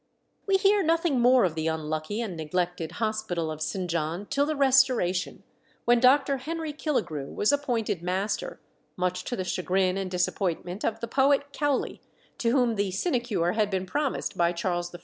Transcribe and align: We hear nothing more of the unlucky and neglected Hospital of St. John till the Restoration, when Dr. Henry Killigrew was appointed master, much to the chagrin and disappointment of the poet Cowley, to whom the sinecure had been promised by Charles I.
We 0.47 0.55
hear 0.57 0.81
nothing 0.81 1.19
more 1.19 1.43
of 1.45 1.53
the 1.53 1.67
unlucky 1.67 2.21
and 2.21 2.35
neglected 2.35 2.93
Hospital 2.93 3.51
of 3.51 3.61
St. 3.61 3.87
John 3.87 4.25
till 4.25 4.47
the 4.47 4.55
Restoration, 4.55 5.43
when 5.85 5.99
Dr. 5.99 6.37
Henry 6.37 6.73
Killigrew 6.73 7.31
was 7.31 7.51
appointed 7.51 8.01
master, 8.01 8.59
much 8.97 9.23
to 9.25 9.35
the 9.35 9.43
chagrin 9.43 9.97
and 9.97 10.09
disappointment 10.09 10.83
of 10.83 11.01
the 11.01 11.07
poet 11.07 11.53
Cowley, 11.53 12.01
to 12.39 12.49
whom 12.49 12.77
the 12.77 12.89
sinecure 12.89 13.51
had 13.51 13.69
been 13.69 13.85
promised 13.85 14.35
by 14.35 14.53
Charles 14.53 14.89
I. 14.95 14.99